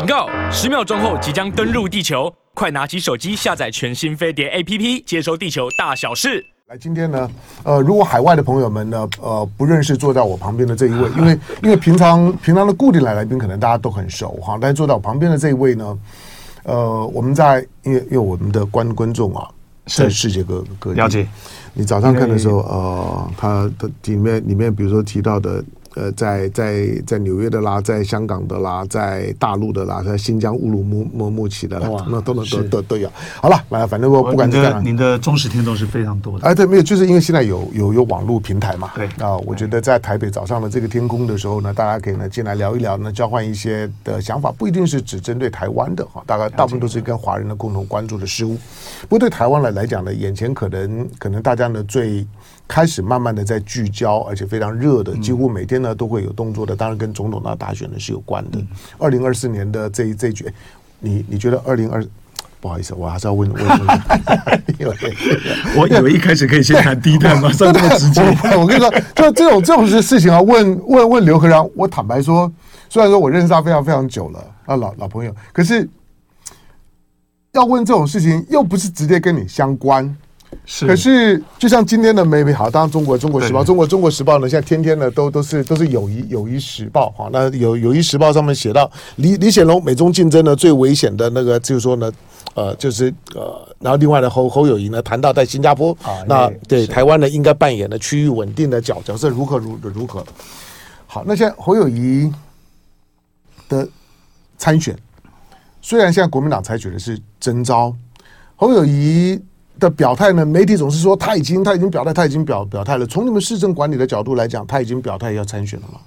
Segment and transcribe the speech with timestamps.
[0.00, 0.30] 警告！
[0.50, 6.42] 十秒钟后即将登陆地球，快拿起手机下载全新飞碟 APP，接收地球大小事。
[6.68, 7.30] 来，今天呢，
[7.64, 15.98] 呃，如果海外的朋友们呢，呃，不认识坐在我旁边的这一位， 因为因为平常平常的固定来来宾可能大家都很熟哈，但是坐在我旁边的这一位呢，
[16.62, 19.46] 呃，我们在因为因为我们的观观众啊，
[19.84, 21.28] 在世界各各地，了解。
[21.74, 25.62] 你早上看的时候，呃，他的里面里面，比如说提到的。
[25.94, 33.10] 呃，在在在纽约的啦，在香港的啦，在大陆的啦，在新疆乌鲁木木木齐的啦，那都能都都都有。
[33.40, 36.46] 好了，来，反正我不管怎样，您的忠实听众是非常多的。
[36.46, 38.92] 哎，对，没有，就是因为现在有有有网络平台嘛。
[38.94, 48.56] 对啊，我觉得在台北早上的这个天空的时候呢，大家可以呢进来聊一聊呢，交换一些的想法，不一定是只针对台湾的哈，大概大部分都是跟华人的共同关注的事物。
[49.02, 52.24] 不过对台湾来来讲呢，眼前可能可能大家呢最。
[52.70, 56.76] 开始慢慢的在聚焦，而且非常热的，几乎每天呢都会有动作的。
[56.76, 58.60] 当然跟总统的大选呢是有关的。
[58.96, 60.48] 二零二四年的这一这一局，
[61.00, 62.06] 你你觉得二零二？
[62.60, 63.78] 不好意思，我还是要问问问。
[65.78, 68.20] 我以为一开始可以先谈低碳嘛，这么直接。
[68.54, 72.52] 我跟你说，就这种这种事事情啊，问问问刘和然，我坦白说，
[72.90, 75.88] 虽然说我认识他非常非常久了，啊老老朋友，可是
[77.52, 80.14] 要问这种事情，又不是直接跟你相关。
[80.66, 87.28] 是，可是就像今天的美美，好，当然中国中国时报，中国中国时报呢，现在天天呢都都是都是友谊友谊时报哈。
[87.32, 92.12] 那友友谊时报上面写到李李显龙美中竞争呢最危险的那个就是说呢，
[92.54, 100.24] 呃，就是呃，然后另外呢侯侯友谊呢谈到在新加坡，啊那对台湾呢应该扮演的区域稳定的角角色如何如如何。
[101.06, 102.32] 好，那现在侯友谊
[103.68, 103.88] 的
[104.58, 104.96] 参选，
[105.80, 107.94] 虽然现在国民党采取的是征召，
[108.56, 109.40] 侯友宜。
[109.80, 110.46] 的表态呢？
[110.46, 113.04] 媒体总是说他已经他已经表态，他已经表表态了。
[113.06, 115.98] 从你们市政管理的角度来讲，他已经表态要参选了吗？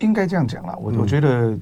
[0.00, 0.76] 应该这样讲了。
[0.80, 1.56] 我我觉得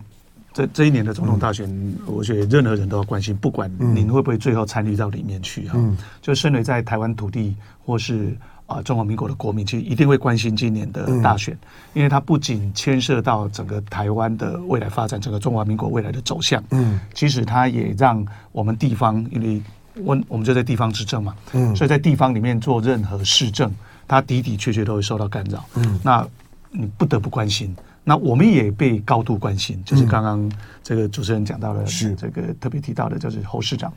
[0.55, 1.69] 这这一年的总统大选，
[2.07, 5.79] 我觉得任何人都要关心，不管您会不会最后参与到里面去哈。
[6.23, 8.35] 就身为在台湾土地或是
[8.67, 11.57] 啊中华民国的国民，其实一定会关心今年的大选，
[11.93, 16.63] 因为它不仅牵涉到整个台湾的未来发展，整个中华民国未来的走向。
[16.71, 19.61] 嗯，其实它也让我们地方因为。
[19.97, 23.71] 我我们就在地方执政嘛，嗯，所以在地方里面做任何市政，
[24.09, 26.27] 它的的确确都会受到干扰，嗯，那
[26.71, 30.51] 你不得不关心，那我们也被高度关心，就是刚刚
[30.83, 32.15] 这个主持人讲到的，是。
[32.15, 33.93] 这个特别提到的，就是侯市长。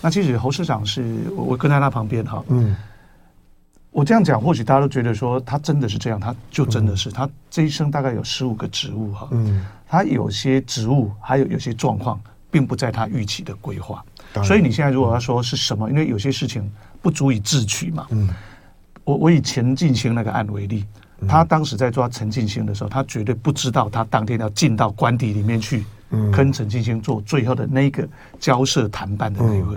[0.00, 2.76] 那其实侯市长是我跟在他旁边哈，嗯，
[3.90, 12.18] 我这样讲，或许大家都觉得说他真的是这样，他就真的是他这一生大概有十五个职务哈，嗯，他有些职务还有有些状况，
[12.50, 14.02] 并不在他预期的规划。
[14.44, 16.70] 所以你现在如果要说是什么，因为有些事情
[17.02, 18.06] 不足以智取嘛。
[18.10, 18.28] 嗯，
[19.02, 20.84] 我我以陈进兴那个案为例，
[21.26, 25.84] 他当时在抓陈进兴的时候，他绝对不知道他当天要进到官邸里面去，
[26.32, 28.08] 跟陈进兴做最后的那个
[28.38, 29.76] 交涉谈判的那一位。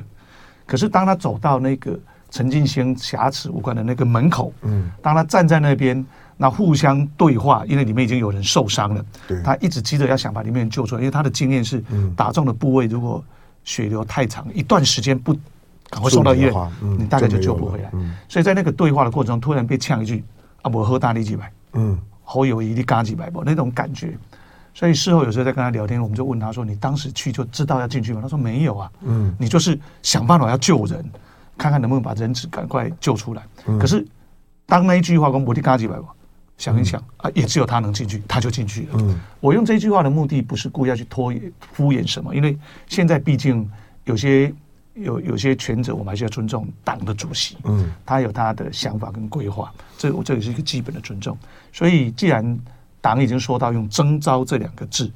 [0.68, 2.00] 可是当他走到那个
[2.30, 6.06] 陈进兴瑕疵武官的那个门口，嗯，当他站在那边，
[6.38, 9.06] 那互相对话，因为里面已经有人受伤了，
[9.44, 11.84] 他一直急着要想把里面人救出来，因为他的经验是，
[12.16, 13.24] 打中的部位如果。
[13.63, 15.34] 血流太长，一段时间不
[15.90, 17.90] 赶快送到医院，嗯、你大概就救不回来。
[17.94, 20.24] 嗯、所以在那个对话的过程中，突然被呛一句
[20.62, 24.18] ：“啊，我喝大力几百，嗯，侯友宜你嘎几百不？”那种感觉。
[24.74, 31.06] 所以事后有时候在跟他聊天，我们就问他说：“你当时去就知道要进去吗？”他说：“没有啊，嗯，你就是想办法要救人，
[31.57, 33.44] 看看能不能把人质赶快救出来。
[33.68, 34.03] 嗯、可是
[34.66, 36.07] 当那一句话跟我的嘎几百不？”
[36.63, 38.90] 想一想啊，也只有他能进去，他就进去了。
[38.94, 42.57] 嗯，我用这句话的目的不是故意要去拖延敷衍什么，因为
[42.88, 43.69] 现在毕竟
[44.06, 44.53] 有些
[44.94, 47.57] 有有些权责，我们还是要尊重党的主席。
[47.66, 51.38] 嗯，他有他的想法跟规划，这我这也是一个基本的尊重。
[51.74, 52.57] 所以，既然
[53.01, 55.12] 党已经说到用征召这两个字，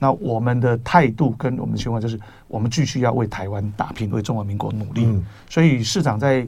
[0.00, 5.04] 那我们的态度跟我们的情况就是，我们继续要为台湾打拼，为中华民国努力。
[5.04, 6.44] 嗯，所以市长在。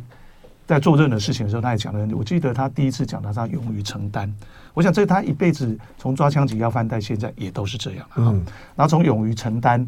[0.71, 2.17] 在做任何事情的时候，他也讲了。
[2.17, 4.33] 我记得他第一次讲到他勇于承担。
[4.73, 8.07] 我想，这他一辈子从抓枪击要犯到现在也都是这样。
[8.15, 8.41] 嗯，
[8.77, 9.85] 然后从勇于承担，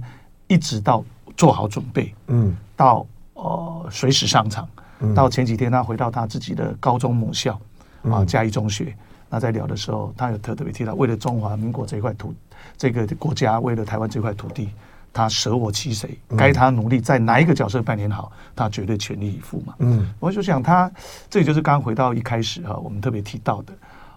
[0.49, 1.05] 一直到
[1.37, 4.69] 做好准备，嗯，到呃随时上场，
[5.15, 7.57] 到前几天他回到他自己的高中母校
[8.03, 8.93] 啊嘉义中学，
[9.31, 12.35] 那在聊的时候，他有特特别提到，为了中华民国这块土
[12.77, 14.71] 这个国家，为了台湾这块土地。
[15.13, 16.19] 他舍我其谁？
[16.37, 19.75] 该他努力在哪一个角色扮演好，他绝对全力以赴嘛。
[19.79, 20.91] 嗯，我就想他，
[21.29, 23.75] 这也就是刚回到一开始哈，我们特别提到的，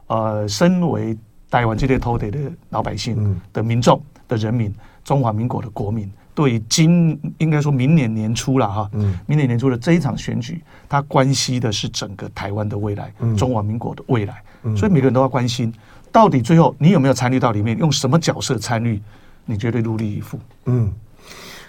[0.07, 1.18] 呃，身为
[1.51, 2.39] 台湾这些偷得的
[2.69, 14.41] 老百姓的民众的人民，中华民国的国民，对今应该说明年年初了哈，嗯，明年年初的这一场选举，他关系的是整个台湾的未来，中华民国的未来，
[14.77, 15.74] 所以每个人都要关心，
[16.12, 19.01] 到底最后你有没有参与到里面，用什么角色参与？
[19.45, 20.39] 你绝对努力以赴。
[20.65, 20.92] 嗯，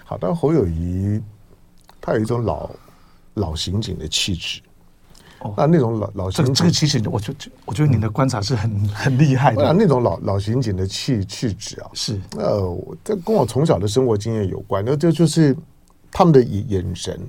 [0.03, 1.21] 好，但侯友谊
[2.01, 2.69] 他有一种老
[3.35, 4.61] 老刑警的气质。
[5.39, 7.31] 哦，那那种老老刑警，这个其实我觉
[7.63, 9.63] 我觉得你的观察是很、嗯、 很厉害的。
[9.63, 14.83] 那那种老老刑警的气气质啊，是呃，这跟我从小的生活经验有关。
[14.83, 15.55] 那这就是
[16.11, 17.19] 他们的眼眼神，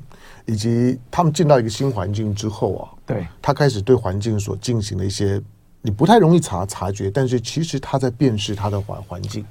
[0.47, 5.39] 以及他们进到一个新环境之后啊，对，他开始对环境所进行的一些
[5.83, 9.45] 你不太容易察察觉，但是其实他在辨识他的环环境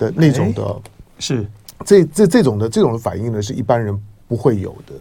[0.00, 0.80] 的那种的，
[1.18, 1.46] 是。
[1.84, 4.94] 这这这种的这种的反应呢，是一般人不会有的。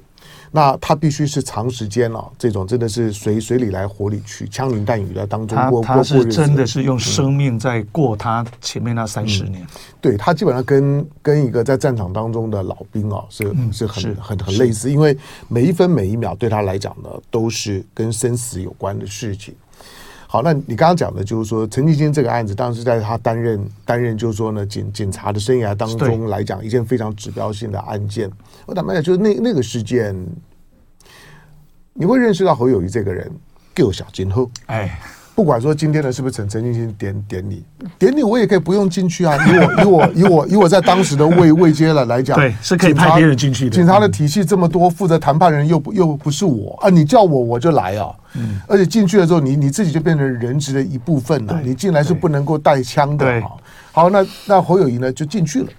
[0.52, 9.62] 那他必须是长时间了，这种真的是水水里来火里去，枪林弹雨的当中过过他，他是真的是用生命在过他前面那三十年。
[9.62, 9.68] 嗯、
[10.02, 15.16] 对他基本上跟跟一个在战场当中的老兵啊，是是很是很很类似，因为
[15.48, 19.54] 每一分每一秒对他来讲呢，都是跟生死有关的事情。
[20.32, 28.30] 好，那你刚刚讲的就是说陈进兴这个案子，当时在他担任担任就是说呢警警察的生涯当中来讲，一件非常指标性的案件。
[28.68, 30.16] 我坦白讲，就是那那个事件，
[31.94, 33.28] 你会认识到侯友谊这个人，
[33.74, 35.00] 够小今后，哎。
[35.40, 37.64] 不管说今天的是不是陈陈进兴点点你
[37.98, 39.38] 点你，我也可以不用进去啊。
[39.48, 43.72] 以我以我以我以我在当时的位 位阶了来讲，对，是可以派别人进去的。
[43.72, 48.14] 警察的体系这么多，负责谈判的人又不又不是我啊，你叫我我就来啊。
[48.34, 51.62] 嗯，而且进去了之后，你你自己就变成人质的一部分了。
[51.64, 53.52] 你进来是不能够带枪的啊。
[53.94, 55.70] 好，那那侯友宜呢就进去了。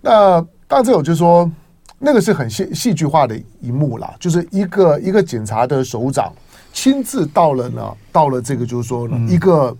[0.00, 1.50] 那当然这种就是说，
[1.98, 6.32] 那个是很戏戏剧化的一幕啦，就是一个一个警察的首长。
[6.74, 9.74] 亲自到了呢，到了这个就是说呢，一个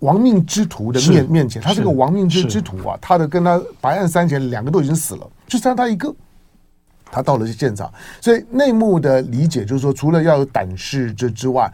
[0.00, 6.12] 亡命之徒的面面前，他是个亡命之之徒啊，他的跟他白案三前两个都已经死了，就剩他一个，
[7.12, 7.90] 他到了这现场，
[8.20, 11.72] 所以内幕的理解就是说，除了要有胆识这之外，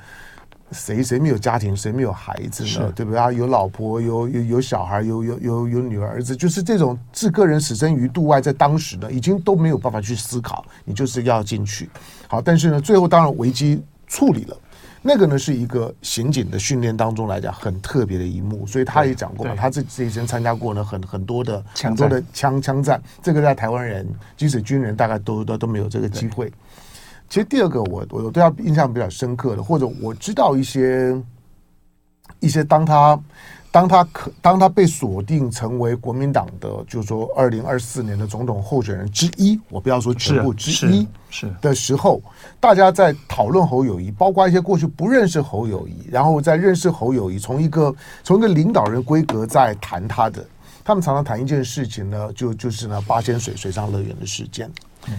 [0.70, 2.92] 谁谁没有家庭，谁没有孩子呢？
[2.94, 3.32] 对不对啊？
[3.32, 11.88] 有老婆，有有有小孩，有有有有女儿子，就是这种置个人死生于度外，在当时呢，已经都没有办法去思考，你就是要进去。
[12.28, 13.82] 好，但是呢，最后当然危机。
[14.06, 14.56] 处理了，
[15.02, 24.06] 那个呢是一个刑警的训练当中来讲很特别的一幕，所以他也讲过嘛，他这这一生参加过呢很很多的很多的枪枪战，这个在台湾人
[24.36, 26.52] 即使军人大概都都都没有这个机会。
[27.28, 31.20] 其实第二个我我对他印象比较深刻的，或者我知道一些
[32.40, 33.18] 一些当他。
[33.76, 42.22] 当他可当他被锁定成为国民党的，就是说二零二四年的总统候选人之一，我不要说全部之一，是的时候，
[42.58, 47.94] 大家在讨论侯友谊，包括一些过去不认识侯友谊，然后在认识侯友谊，从一个
[48.24, 50.42] 从一个领导人规格在谈他的，
[50.82, 54.70] 他们常常谈一件事情呢，就就是呢八仙水水上乐园的事件。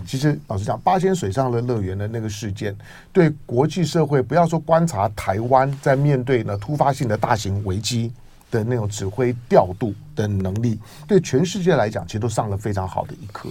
[0.04, 2.76] 其实老实讲，八仙水上的乐园的那个事件，
[3.14, 8.12] 对国际社会不要说观察台湾在面对呢突发性的大型危机。
[8.50, 13.50] 的那种指挥调度的能力，对全世界来讲，其实都上了非常好的一课。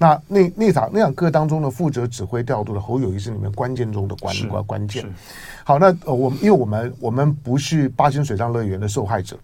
[0.00, 5.04] 那那那场那场课当中呢负责指挥调度的侯友谊是里面关键中的关关关键。
[5.64, 9.36] 好，那呃，我们因为我们我们不是八仙水上乐园的受害者，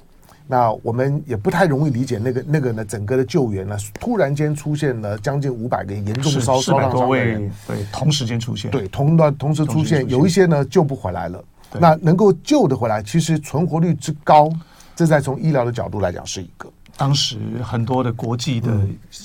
[0.46, 11.42] 那我们也不太容易理解那个那个呢，整个的救援呢，突然间出现了将近五百个严重烧烧烫伤的人，对，同时间出现，对，同的同时出现，有一些呢救不回来了。
[11.80, 14.50] 那能够救得回来，其实存活率之高，
[14.94, 16.68] 这在从医疗的角度来讲是一个。
[16.96, 18.72] 当时很多的国际的，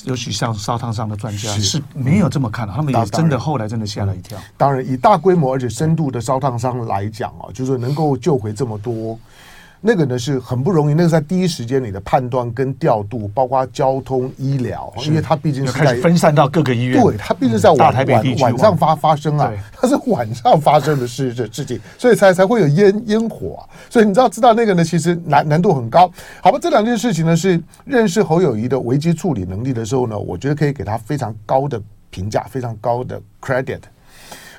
[0.06, 4.40] 尤其像烧烫伤的专家是没有这么看的，他们也真的后来真的吓了一跳。
[4.58, 9.20] 当然，以大规模而且深度的烧烫伤来讲啊，就是能够救回这么多。
[9.82, 26.12] 那个呢是很不容易，那个在第一时间你的判断跟调度，包括交通、医疗，因为它毕竟是在分散到各个医院，对，它毕竟是在晚晚晚上发发生啊，它是晚上发生的事这事情，所以才才会有烟烟火，所以你知道知道那个呢，其实难难度很高。
[26.42, 33.80] 好吧，这两件事情呢是认识侯友谊的危机处理能力的时候呢，我觉得可以给他非常高的评价，非常高的 credit。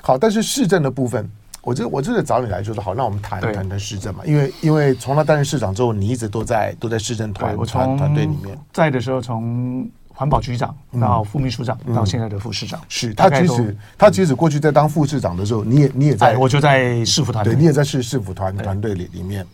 [0.01, 1.29] 好，但是市政的部分。
[1.61, 19.45] 我就我就是找你来就是好，那我们谈谈谈市政嘛，因为因为从他担任市长之后，你一直都在都在市政团团团队里面，在的时候从环保局长到副秘书长到现在的副市长，是他即使他即使过去在当副市长的时候，你也你也在，我就在市府团队，你也在市市府团团队里里面。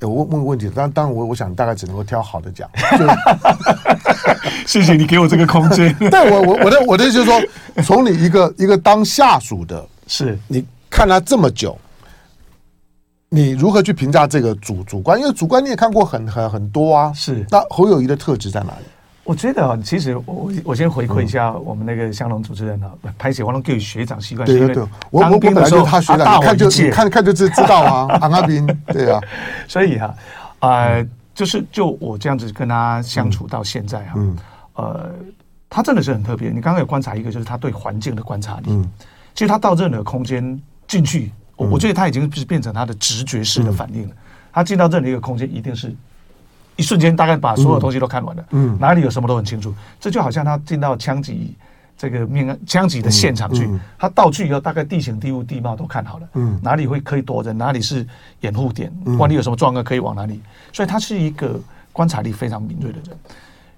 [0.00, 2.66] 哎，我问问个问题，当当然我我想大概只能够挑好的讲，
[4.66, 5.94] 谢谢你给我这个空间。
[6.10, 10.38] 对我我我的我的意思就是说，从你一个一个当下属的，是。
[10.48, 10.64] 你。
[10.96, 11.76] 看他这么久，
[13.28, 15.20] 你如何去评价这个主主观？
[15.20, 17.12] 因为主观你也看过很很很多啊。
[17.12, 18.86] 是，那侯友谊的特质在哪里？
[19.24, 24.46] 我觉得其实我我先回馈一下我们那个香龙主持人啊，拍戏我能给学长习惯。
[24.46, 29.20] 对对对，我我本来就他学长，看就看看就知知道啊，安 阿斌，对啊，
[29.68, 30.14] 所以哈，
[30.60, 34.20] 呃，就是就我这样子跟他相处到现在哈，
[34.76, 35.10] 呃。
[35.68, 36.48] 他真的是很特别。
[36.48, 38.66] 你刚刚有观察一个，就是他对环境的观察力。
[38.68, 38.88] 嗯，
[39.34, 44.14] 其实他到任何空间进去，我我觉得他已经是变成他的直觉式的反应了。
[44.52, 45.94] 他进到这里一个空间，一定是
[46.76, 48.44] 一瞬间大概把所有东西都看完了。
[48.50, 49.74] 嗯，哪里有什么都很清楚。
[50.00, 51.54] 这就好像他进到枪击
[51.96, 56.28] 这个命案枪击的现场去，他到去以后，大概地形地物地貌都看好了。
[56.34, 58.06] 嗯，哪里会可以躲人，哪里是
[58.40, 60.40] 掩护点，万一有什么状况可以往哪里。
[60.72, 61.60] 所以他是一个
[61.92, 63.18] 观察力非常敏锐的人。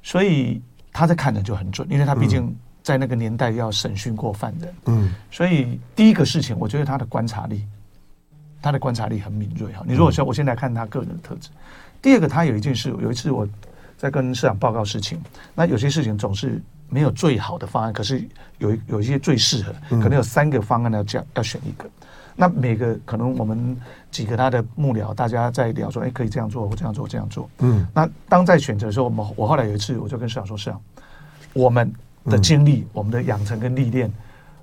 [0.02, 0.60] 所以
[0.92, 2.54] 他在看人就很准，因为他毕竟
[2.88, 7.66] 在那个年代要审讯过犯人，嗯，所以第一个事情，我觉得他的观察力，
[8.62, 9.84] 他的观察力很敏锐哈。
[9.86, 11.50] 你如果说我现在看他个人的特质，
[12.00, 13.46] 第二个他有一件事，有一次我
[13.98, 15.20] 在跟市长报告事情，
[15.54, 18.26] 那有些事情总是没有最好的方案，可是
[18.56, 21.84] 有有一些最适合，可能有三个方案要讲要选一个。
[22.34, 23.76] 那每个可能我们
[24.10, 27.50] 几个他的幕僚，大家在聊说，哎，可以这样做，或这样做，这样做。
[27.58, 27.86] 嗯。
[27.92, 30.80] 那当在选择的时候，我们我后来有一次，我就跟市长说：“市长，
[31.52, 31.92] 我们
[32.28, 34.12] 的经历、我们的养成跟历练，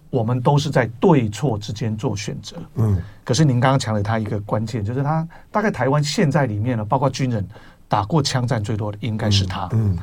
[0.10, 2.58] 我们都是在对错之间做选择。
[2.76, 3.02] 嗯。
[3.24, 7.46] 可是您刚刚强了他一个关键，就是他大概台湾现在里面呢，包括军人
[7.88, 9.70] 打过枪战最多的应该是他。
[9.74, 9.98] 嗯。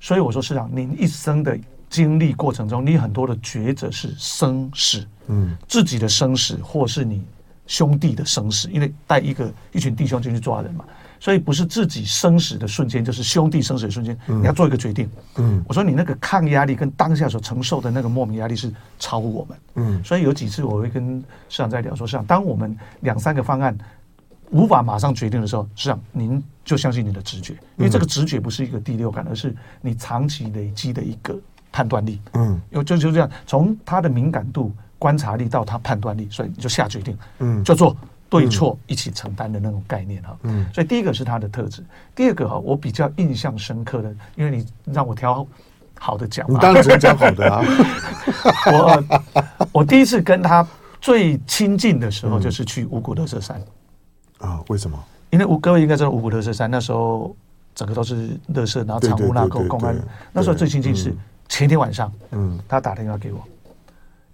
[0.00, 1.58] 所以我说，市长，您一生的。
[1.90, 7.22] 经历过程中，你很多的抉择是生死，嗯，自己的生死，或是你
[7.68, 10.84] 兄弟的生死，因为带一个一群弟兄进去抓人嘛，
[11.24, 23.74] 所以不是自己生死的瞬间，就是兄弟生死的瞬间，你要做一个决定，嗯，我说你那个抗压力跟当下所承受的那个莫名压力是超乎我们，嗯，所以有几次我会跟市长在聊说，市长，当我们两三个方案
[24.50, 31.34] 无法马上决定的时候，市长您就相信你的直觉，因为这个直觉不是一个第六感，而是你长期累积的一个。
[31.72, 37.96] 判断力，嗯，有就就这样，从他的敏感度、观察力到他判断力，所以你就下决定，嗯，就做
[38.40, 45.46] 对错一起承担的那种概念哈，嗯，所以第一个是他的特质，第二个哈，我比较印象深刻的，因为你让我挑
[45.98, 47.62] 好的讲，你当然只能讲好的啊。
[48.72, 49.04] 我
[49.72, 50.66] 我第一次跟他
[51.00, 53.60] 最亲近的时候，就是去五谷特色山
[54.38, 54.60] 啊？
[54.68, 54.98] 为什么？
[55.30, 57.34] 因为各位应该知道五谷特色山那时候
[57.74, 59.96] 整个都是乐色，然后藏污纳垢，公安
[60.32, 61.14] 那时候最亲近是。
[61.46, 63.38] 前天晚上，嗯，他打电话给我，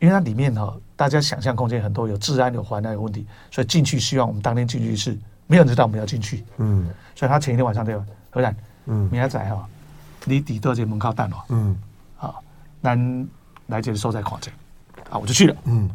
[0.01, 5.17] 因为它里面哈，大家想象空间很多，有治安、有环境有问题，所以进去希望我们当天进去是
[5.47, 9.69] 没有人知道我们要进去，嗯，所以他前一天晚上对我，何然，嗯，明仔载哈，
[10.25, 11.77] 你抵到这门口等我，嗯，
[12.17, 12.43] 好，
[12.83, 13.29] 咱
[13.67, 14.53] 来这里收在矿井，
[15.11, 15.89] 啊，我就去了，嗯，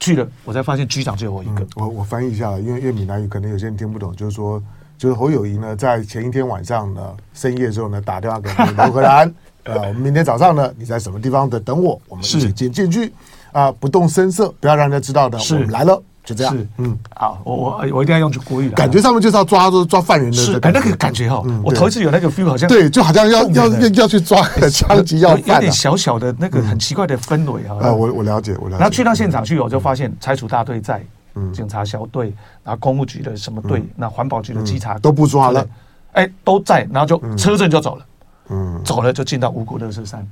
[0.00, 4.60] 去了，我才发现局长只有我一个，我我翻译一下，因为因为闽南语可能有些人听不懂，就是说，
[4.98, 9.32] 就是侯友宜呢，在前一天晚上呢，深夜的时候呢，打电话给 刘和然。
[9.64, 12.00] 呃，我们明天早上呢，你在什么地方等等我？
[12.08, 13.12] 我们一起进进去
[13.52, 15.38] 啊，不动声色，不要让人家知道的。
[15.38, 16.56] 我们来了，就这样。
[16.78, 18.68] 嗯，好，我我我一定要用句国语。
[18.70, 20.36] 感觉上面就是要抓抓抓犯人的。
[20.36, 25.56] 是，哎，那个感觉哈，我头一次有那个 feel，好像对，就好像要要要去抓枪击要犯。
[25.56, 27.76] 有点小小的那个很奇怪的氛围哈。
[27.80, 28.78] 啊，我我了解，我了解。
[28.78, 31.04] 然后去到现场去，我就发现拆除大队在，
[31.52, 35.64] 警察小队，然后公务局的什么队，那环保局的稽查都不抓了，
[36.12, 38.04] 哎，都在，然后就车震就走了。
[38.48, 40.26] 嗯，走了就进到五股乐色山，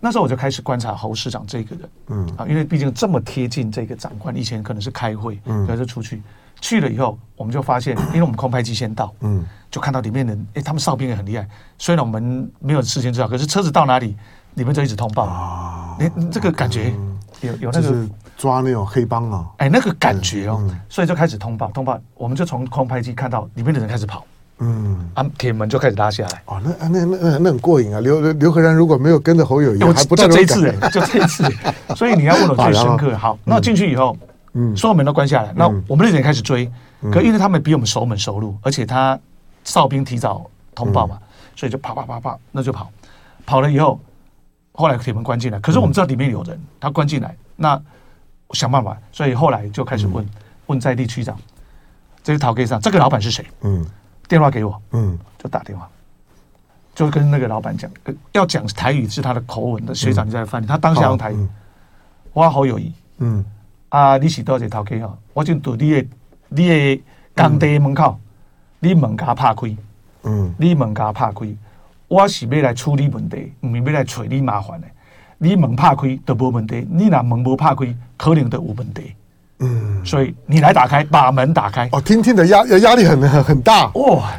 [0.00, 2.34] 那时候我就开始观察侯市长这个人，嗯。
[2.36, 6.22] 啊，因为毕竟这么贴近这个长官，以前可能是开会，嗯，然后就出去，
[6.60, 11.48] 去了以后，我们就发现， 因为我们空拍机先到，嗯，就看到里面人，哎，他们哨兵也很厉害，
[11.78, 14.16] 虽然我们没有事先知道，可是车子到哪里，
[14.54, 15.24] 里面就一直通报。
[15.24, 16.92] 啊，你这个感觉
[17.40, 24.24] 有有那个抓那种黑帮啊，哎，那个感觉哦，所以就开始通报，通报，我们就从空拍机看到里面的人开始跑。
[24.58, 26.42] 嗯，啊，铁门就开始拉下来。
[26.46, 28.00] 哦，那那那那那很过瘾啊！
[28.00, 31.44] 刘刘和然如果没有跟着侯友宜，还不到这一次，就这一次。
[31.96, 33.14] 所以你要问我最深刻。
[33.18, 34.16] 好，那进去以后，
[34.52, 35.52] 嗯，所有门都关下来。
[35.56, 36.70] 那我们那人开始追，
[37.12, 39.18] 可因为他们比我们熟门熟路，而且他
[39.64, 41.18] 哨兵提早通报嘛，
[41.56, 42.88] 所以就啪啪啪啪，那就跑。
[43.44, 43.98] 跑了以后，
[44.72, 47.78] 后来铁门关进来，可是我们知道里面有人，他关进来，那
[48.52, 50.24] 想办法，所以后来就开始问
[50.66, 51.36] 问在地区长，
[52.22, 53.44] 这个陶 K 上这个老板是谁？
[53.62, 53.84] 嗯。
[54.34, 55.88] 电话给我，嗯，就打电话，
[56.92, 57.88] 就跟那个老板讲，
[58.32, 61.48] 要讲台语是他的口吻的学长，你在翻译，他当下用台语，
[62.32, 63.44] 我好友谊，嗯，
[63.90, 64.96] 啊，你是多少头家？
[65.04, 65.16] 哦？
[65.32, 66.04] 我就堵你的，
[66.48, 67.02] 你的
[67.36, 68.18] 工地门口，
[68.80, 69.76] 你门甲拍开，
[70.24, 71.46] 嗯，你门甲拍开，
[72.08, 74.88] 我是要来处理问题，唔系要来找你麻烦的，
[75.38, 79.14] 你门拍开都无问题，你若门无拍开，可能都有问题。
[79.60, 81.88] 嗯，所以你来打开，把门打开。
[81.92, 83.86] 哦，听听的压压力很很很大。
[83.94, 84.32] 哇，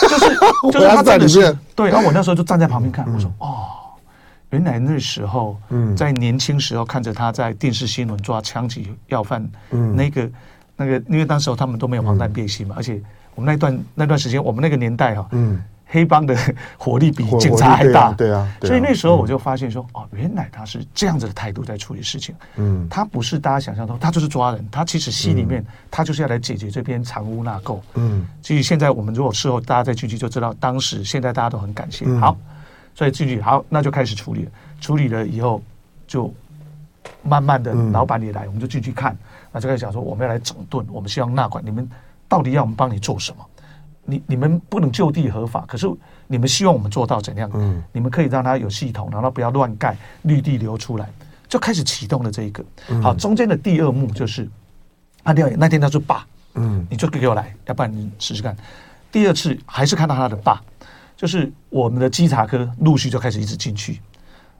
[0.00, 0.26] 就是
[0.72, 1.58] 就是他在里面。
[1.74, 3.66] 对，然后我那时候就站在旁边看，我说哦，
[4.50, 10.30] 原来那时候，嗯，在年轻时候看着他在电视新闻抓枪击要犯，嗯，那个
[10.76, 13.00] 那个，因为当时候他们都没有防弹背心嘛，而且
[13.34, 16.34] 我们那段那段时间，我们那个年代哈，嗯，黑帮的
[16.78, 22.34] 火力比警察还大，对啊，所以那时候我就发现说，哦，原来他是这样子的态度在处理事情。
[22.56, 27.78] 嗯，他不是大家想象中，他就是抓人，他其实心里面他就是要来解决这边藏污纳垢。
[27.92, 32.06] 嗯，所以现在我们如果事后大家再进去就知道，当时现在大家都很感谢。
[32.18, 32.34] 好，
[32.94, 34.50] 所以进去好，那就开始处理了。
[34.80, 35.62] 处理了以后，
[36.08, 36.32] 就
[37.22, 39.14] 慢慢的老板也来，我们就进去看，
[39.52, 41.86] 那就开始讲说，我们要来整顿，我们希望纳管，你们
[42.26, 43.44] 到底要我们帮你做什么？
[44.04, 45.86] 你你们不能就地合法，可是
[46.26, 47.48] 你们希望我们做到怎样？
[47.54, 51.08] 嗯，你们可以让它有系统，然后不要乱盖，绿地流出来，
[51.48, 52.64] 就开始启动了这一个。
[53.00, 54.48] 好，中间的第二幕就是，
[55.22, 58.56] 那天那天他说爸，嗯，你就给我来，要不然你试试看。
[59.12, 60.60] 第二次还是看到他的爸，
[61.16, 64.00] 就是我们的稽查科陆续就开始一直进去，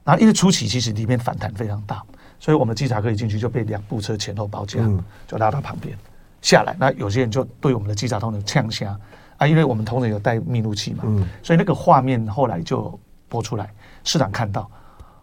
[0.04, 2.00] 然后因为初期其实里面反弹非常大，
[2.38, 4.78] 所以我们稽查科一进去就被两部车前后包夹，
[5.26, 5.98] 就拉到旁边
[6.42, 6.76] 下来。
[6.78, 8.96] 那有些人就对我们的稽查同仁呛声。
[9.42, 12.96] 啊，因为我们同仁有带密录器嘛，嗯，所以那个画面后来就
[13.28, 13.68] 播出来，
[14.04, 14.70] 市长看到，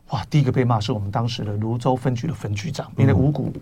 [0.09, 3.53] 哇，第一个被骂是我们当时的泸州分局的分局长，因为五股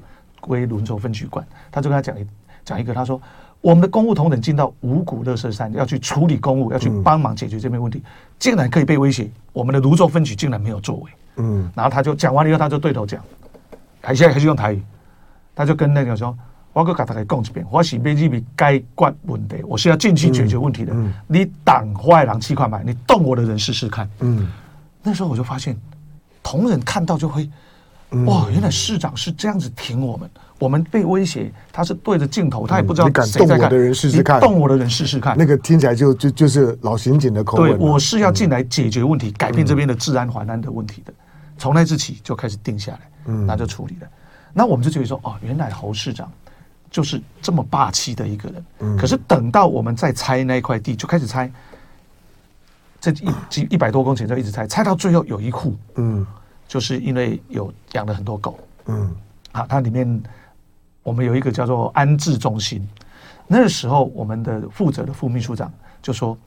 [0.41, 2.25] 归泸州分局管，他就跟他讲一
[2.65, 3.21] 讲一个，他说
[3.61, 8.01] 我们的公务同仁进到五股乐色山要去处理公务，要去帮忙解决这边问题，
[8.39, 13.23] 竟然可以被威胁，我们的泸州分局竟然没有作为，嗯，然后他就讲完了以后，他就对头讲，
[14.01, 14.81] 还现在还是用台语，
[15.53, 16.35] 他就跟那个说。
[16.77, 18.85] 我跟大家讲一遍，我是要去解决
[19.23, 20.93] 问题，我是要进去解决问题的。
[20.93, 24.07] 嗯嗯、你挡坏人气快买，你动我的人试试看。
[24.19, 24.47] 嗯，
[25.01, 25.75] 那时候我就发现，
[26.43, 27.49] 同仁看到就会，
[28.27, 30.29] 哇，原来市长是这样子挺我们。
[30.59, 33.69] 我们被威胁，他是对着镜头，他也不知道谁在看。
[33.69, 35.35] 动我的人试试看，动我的人试试看。
[35.35, 37.75] 那个听起来就就就是老刑警的口吻。
[37.75, 41.11] 对，我是要进来解决问题，改变这边的治安、环安的问题的。
[41.57, 44.07] 从那次起就开始定下来，嗯，那就处理了。
[44.53, 46.31] 那我们就觉得说，哦，原来侯市长。
[46.89, 51.51] 就是这么霸气的一个人，嗯、可是等到我们再拆那一块地，就开始拆，
[52.99, 56.25] 这一几一百多公顷就一直拆，拆到最后有一户，嗯，
[56.67, 59.13] 就是因为有养了很多狗，嗯，
[59.51, 60.23] 啊，它里面
[61.03, 62.87] 我们有一个叫做安置中心，
[63.47, 65.71] 那个时候我们的负责的副秘书长
[66.01, 66.37] 就说，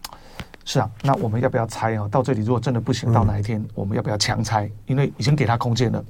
[0.65, 2.09] 是啊，那我们要不要拆啊？
[2.09, 4.71] 到这里如果真的不行，到哪一天我们要不要强拆？
[4.87, 6.05] 因为已经给他空间了，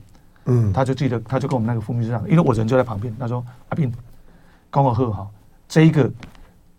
[0.44, 3.92] 嗯，他就记得，他就跟我们那个副秘书长，因为我人就在旁边，他说阿斌。
[4.70, 5.26] 刚好喝哈，
[5.68, 6.08] 这一个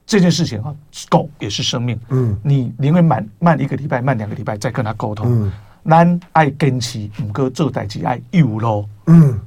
[0.05, 0.73] 这件事情哈，
[1.09, 1.99] 狗也是生命。
[2.09, 5.27] 嗯，你宁愿慢慢一个礼拜，慢两个礼拜再跟他沟通。
[5.29, 5.51] 嗯，
[5.89, 8.87] 咱爱坚持，五哥做代志爱有咯。
[9.07, 9.37] 嗯，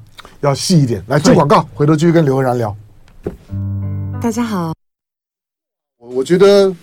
[0.41, 1.03] 要细一点。
[1.09, 2.77] 来做广告，回头继续跟刘文然聊。
[4.21, 4.75] 大家好，
[5.99, 6.75] 我我觉得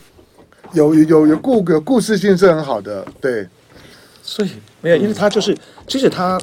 [0.74, 3.48] 有有有故有故事性是很好的，对。
[4.24, 6.42] 所以没有，因为他就是，其实他。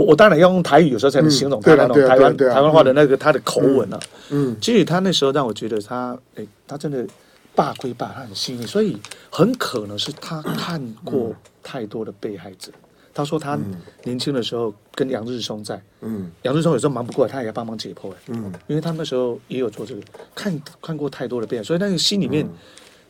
[0.00, 4.00] 我我当然要用台语，有时候才能形容他那种台湾台湾话的那个他的口吻啊。
[4.30, 7.06] 嗯，其实他那时候让我觉得他，哎，他真的
[7.54, 8.96] 霸归霸，他很细腻，所以
[9.30, 12.72] 很可能是他看过太多的被害者。
[13.12, 13.58] 他说他
[14.04, 20.00] 年轻的时候跟杨日松在，嗯，杨日松有时候忙不过来，他也要帮忙解剖，嗯，因为他那时候也有做这个，
[20.34, 22.48] 看看过太多的被害，所以那个心里面，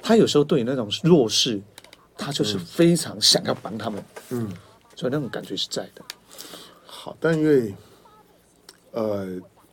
[0.03, 1.61] 他有时候对于那种弱势，
[2.16, 4.48] 他就是非常想要帮他们，嗯，
[4.96, 6.03] 所以那种感觉是在的。
[7.02, 7.74] 好，但因为，
[8.90, 9.26] 呃，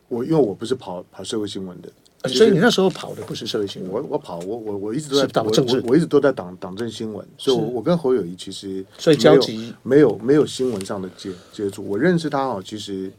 [0.08, 1.90] 我因为我不是跑跑社会新闻的，
[2.26, 3.92] 所以你那时候跑的不是社会新闻。
[3.92, 11.84] 我我跑我我我一直都在党政治，我一直都在党党政新闻，所以我我跟侯友谊其实所以交集没有没有新闻上的接接触。
[11.86, 13.12] 我认识他哦，其实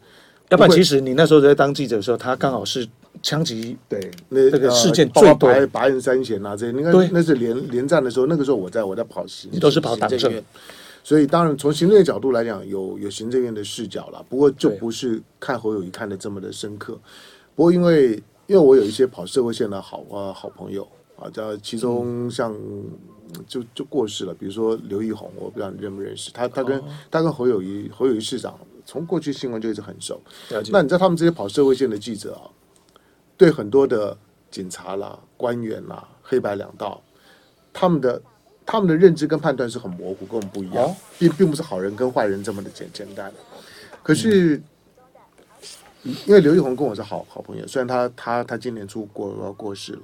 [0.49, 2.87] 要不然其实你那时候在当记者的时候，他刚好是
[3.21, 10.43] 枪击对那这个事件最多，白人三贤啊这些，你看那是连连战的时候，那个时候我在我在跑行，你都是跑党政。
[11.03, 14.23] 所以当然，从行政的角度来讲，有有行政院的视角了。
[14.29, 16.99] 不过就不是看侯友谊看的这么的深刻。
[17.55, 18.13] 不过因为
[18.45, 22.55] 因为我有一些跑社会线的好啊好朋友啊，叫其中像
[23.47, 26.47] 就就过世了，比如说刘奕宏，我不知道你认不认识他。
[26.47, 30.21] 他跟他跟侯友谊侯友谊市长从过去新闻就一直很熟。
[30.71, 32.45] 那你知道他们这些跑社会线的记者啊，
[33.35, 34.15] 对很多的
[34.51, 37.01] 警察啦、官员啦、黑白两道，
[37.73, 38.21] 他们的。
[38.71, 43.34] 他们的认知跟判断是很模糊，跟我们不一样，并并不是好人跟坏人这么的简简单。
[44.03, 44.62] 可是，
[46.03, 49.99] 因为刘玉红跟我是好好朋友，虽然他他他今年初过过世了，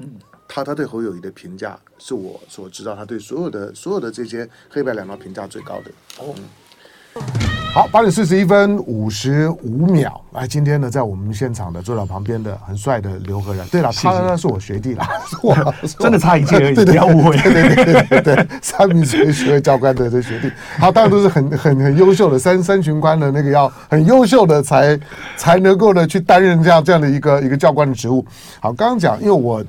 [0.00, 0.10] 嗯，
[0.46, 5.90] 他他对侯友谊的评价是我所知道，他对所有的所有的这些黑白两道评价最高的。
[6.18, 7.47] 哦。
[7.74, 10.20] 好，八点四十一分五十五秒。
[10.32, 13.64] 来，今天呢，在我们现场的坐在旁边的很帅的刘和然。
[13.68, 15.08] 对了，他呢是我学弟啦，
[15.42, 15.54] 我
[15.98, 17.36] 真的差一届而已， 不要误会。
[17.36, 24.98] 对对对对对对，三名学学位教官的这学弟，好，当然都是很很很优秀的三三巡官的那个要很优秀的才
[25.36, 28.24] 才能够呢去担任这样这样的一个一个教官的职务。
[28.60, 29.62] 好，刚刚讲，因为我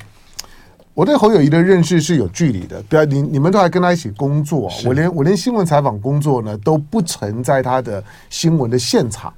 [0.94, 9.34] 我对侯友谊的认识是有距离的，对啊，你你们都还跟他一起工作，我连我连新闻采访工作呢都不曾在他的新闻的现场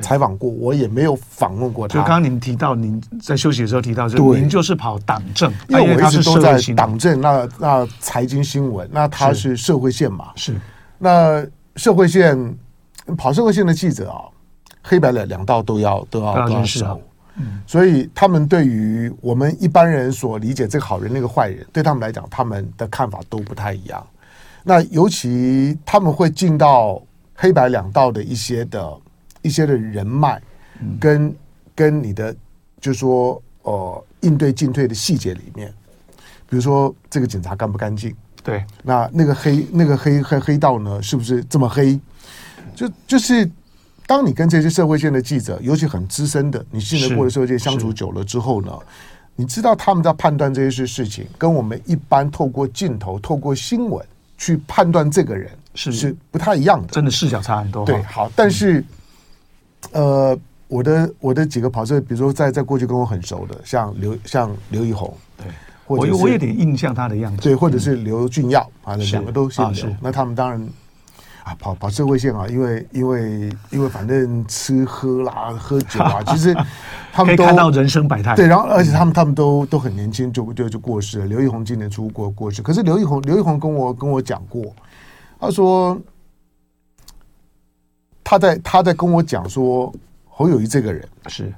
[0.00, 1.94] 采访过，我也没有访问过他。
[1.94, 9.56] 就刚刚您提到，您在休息的时候提到，就您就是跑党政，因为我一直都在党政，那那财经新闻，那他是。
[9.56, 10.54] 社会线嘛，是。
[10.98, 11.44] 那
[11.76, 12.56] 社会线
[13.16, 14.24] 跑社会线的记者啊，
[14.82, 17.00] 黑白两两道都要都要都要熟。
[17.66, 24.06] 所以他们对于我们一般人所理解这个好人那个坏人，对他们来讲，他们的看法都不太一样。
[24.62, 27.02] 那尤其他们会进到
[27.34, 28.92] 黑白两道的一些的
[29.40, 30.40] 一些的人脉，
[31.00, 31.34] 跟
[31.74, 32.36] 跟你的
[32.80, 35.72] 就是说呃应对进退的细节里面，
[36.48, 38.14] 比如说这个警察干不干净？
[38.44, 41.98] 对，那那个黑那个黑黑黑道呢，是不是这么黑？
[42.76, 43.50] 就就是。
[44.12, 48.70] 当你跟这些社会线的记者，尤其很资深的，你信得过的社会线相处久了之后呢，
[49.34, 54.04] 你知道他们在判断这些事事情，跟我们一般透过镜头、透过新闻
[54.36, 55.90] 去判断这个人是。
[55.92, 57.86] 是不太一样的，真的视角差很多。
[57.86, 58.84] 对，好，但是，
[59.92, 65.46] 呃，我的我的几个跑车，比如说在在过去跟我很熟的，像刘像刘一红，对，
[65.86, 70.68] 我我有点印象他的样子，对，或者是刘俊耀，反正两个都姓刘，那他们当然。
[71.44, 76.56] 啊，跑跑社会线啊，因为因为因为反正吃喝啦、喝酒啊，其实
[77.12, 78.36] 他们 都看到人生百态。
[78.36, 81.26] 对，然后而且他们他们都都很年轻就就就过世了。
[81.26, 84.72] 刘奕弘今年出过过世，可是刘奕弘刘奕弘跟我跟我讲过，
[85.40, 86.00] 他说
[88.22, 89.92] 他在他在跟我讲说
[90.28, 91.52] 侯友谊这个人是，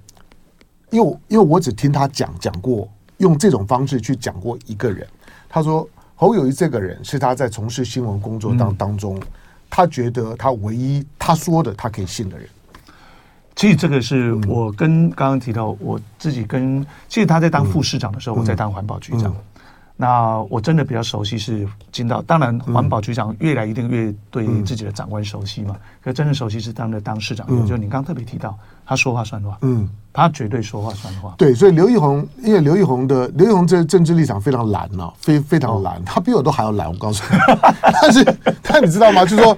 [0.89, 5.07] 因为因为我只听他讲讲过用这种方式去讲过一个人，
[5.47, 9.21] 他说侯友谊这个人是他在从事新闻工作当当中。
[9.77, 12.49] 他觉得他唯一他说的他可以信的人，
[13.57, 19.35] 其实这个是我跟刚刚提到我自己跟，其实他在当副市长的时候，我在当环保局长。
[19.97, 25.77] 那我真的比较熟悉是金道，当然环保局长越来一定越对自己的长官熟悉嘛。
[26.03, 28.57] 可真正熟悉是当的当市长，就你刚刚特别提到。
[28.87, 31.35] 他说话算话，嗯，他绝对说话算话。
[31.39, 36.87] 对，所以刘奕宏，因为刘奕宏的刘奕宏这政治立场非常蓝呐，非非常蓝，他比我都还要蓝。
[36.87, 37.39] 我告诉你，
[38.03, 39.25] 但是 但你知道吗？
[39.25, 39.57] 就是说，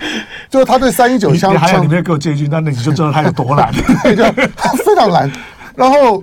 [0.49, 3.72] 就是他对三一九枪，还有你没有给我接一句，那那你就知道他有多蓝，
[4.55, 5.29] 他非常蓝。
[5.75, 6.22] 然后，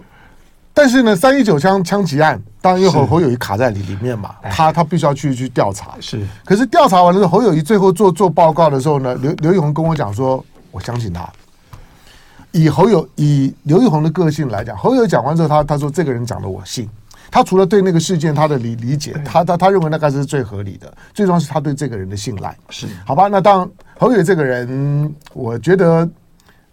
[0.73, 5.97] 但是呢，三一九枪枪击案，当然因为侯侯友谊卡在里里面嘛，他他必须要去去调查。
[5.99, 11.30] 是，可是调查完了之后，侯友谊最后做做报告的时候呢，刘刘玉红跟我讲说，我相信他。
[12.54, 16.89] 以侯友以刘玉红的个性来讲，侯友讲完之后，他他说这个人讲的我信。
[17.30, 20.93] 他除了对那个事件他的理理解，他他他认为那个是最合理的。
[21.13, 22.56] 最重要是他对这个人的信赖。
[22.69, 23.28] 是好吧？
[23.28, 26.08] 那当侯友这个人，我觉得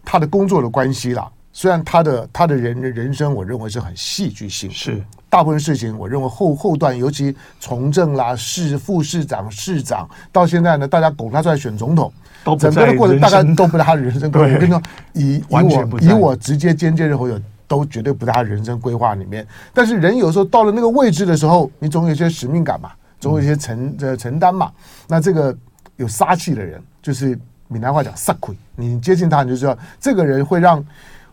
[0.05, 4.71] 他的工作的关系啦，虽然他的他的人人生，我认为是很戏剧性。
[4.71, 12.13] 是大部分事情，我认为后后段，尤其从政啦、市副市长、市长，到现在呢，大家拱他出来选总统。
[12.59, 14.49] 整个的过程大概都不在他的人生规划。
[14.53, 19.47] 我跟你说，以以我以我直接间接认为有都绝对不在他人生规划里面。
[19.75, 22.91] 但是人有时候到了那个位置的时候，你总有一些使命感嘛，
[23.21, 24.73] 总有一些承呃承担嘛。
[25.07, 25.55] 那这个
[25.97, 27.39] 有杀气的人，就是
[27.69, 28.57] 闽南话讲杀鬼。
[28.75, 30.83] 你接近他，你就知道这个人会让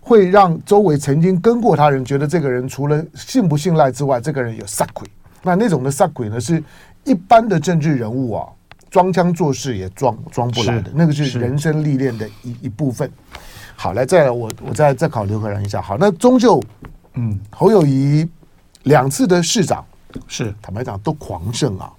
[0.07, 5.05] 会让周围曾经跟过他人觉得这个人除了信不信赖之外，这个人有撒鬼。
[5.43, 6.63] 那那种的撒鬼呢，是
[7.03, 8.47] 一般的政治人物啊。
[8.89, 13.11] 装腔作势也装装不来的，那个是人生历练的一一部分。
[13.75, 15.81] 好，来再来，我我再再考刘科长一下。
[15.81, 16.63] 好，那终究，
[17.15, 18.27] 嗯，侯友谊
[18.83, 19.85] 两次的市长
[20.25, 21.91] 是坦白讲都狂胜啊。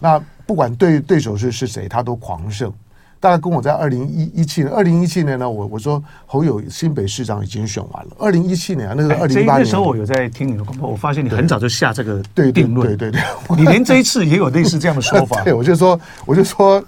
[0.00, 2.74] 那不管对对手是是谁，他都狂胜。
[3.18, 8.10] 大概跟我在二零一一七年，二零一七年呢，我我说侯友新北市长已经选完了。
[8.18, 15.42] 二零一七年啊，那个二零一八年，那时候我有在听你的广播，我发现你很早就下这个定论，对对对，你连这一次也有类似这样的说法。
[15.44, 16.82] 对，我就说，我就说。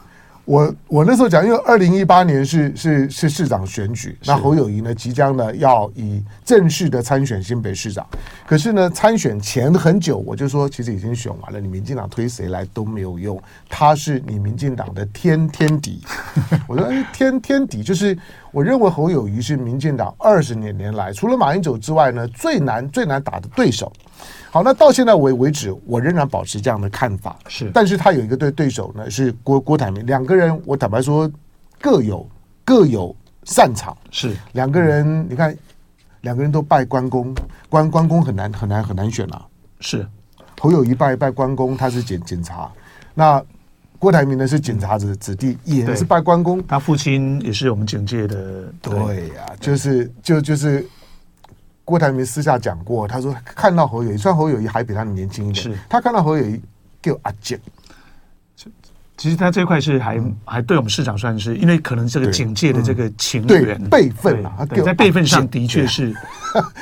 [0.49, 8.07] 我我那时候讲，因为二零一八年是是是市长选举，那侯友谊呢即将呢要以正式的参选新北市长，
[8.47, 16.03] 可是呢参选前很久，我就说其实已经选完了，你民进党推谁来都没有用，他是你民进党的天天敌。
[16.67, 18.17] 我说哎，天天敌就是
[18.51, 23.93] 我认为侯友谊是民进党二十年年来除了马英九之外呢最难最难打的对手。
[24.51, 27.37] 好，那到现在为为止，我仍然保持这样的看法。
[27.49, 31.31] 是，但是他有一个对对手呢，是郭郭台铭，两个人，我坦白说，
[31.81, 32.27] 各有
[32.65, 33.95] 各有擅长。
[34.11, 35.55] 是，两个人，你看，
[36.23, 37.35] 两个人都拜关公，
[37.69, 39.45] 关关公很难很难很难选啊。
[39.81, 40.07] 是，
[40.59, 42.73] 侯友谊拜拜关公，他是检检察，
[43.15, 43.43] 那
[43.99, 48.65] 郭台铭呢是警察子子弟，也是拜关公，他父亲也是我们警界的。
[48.81, 50.87] 对呀、啊，就是就就是。
[51.89, 55.79] 郭台铭私下讲过，他说看到侯友谊，虽然侯友谊还比他年轻一点，是。
[55.89, 56.61] 他看到侯友宜
[57.01, 57.59] 叫阿姐。
[59.17, 63.83] 其实他这块是还、嗯、还对我们市长算是，因为可能这个警界的这个情缘。
[63.89, 66.15] 辈分啊，在辈分上的确是，